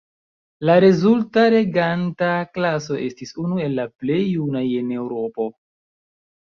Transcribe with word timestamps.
La 0.69 0.77
rezulta 0.83 1.43
reganta 1.55 2.31
klaso 2.57 2.99
estis 3.11 3.37
unu 3.47 3.63
el 3.69 3.79
la 3.83 3.89
plej 4.01 4.21
junaj 4.35 4.67
en 4.83 4.93
Eŭropo. 5.01 5.53